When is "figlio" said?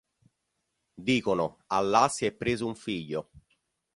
2.73-3.29